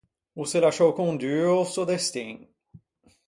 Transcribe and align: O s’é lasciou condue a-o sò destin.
O 0.41 0.43
s’é 0.49 0.59
lasciou 0.61 0.91
condue 0.99 1.35
a-o 1.47 1.61
sò 1.73 1.83
destin. 1.91 2.33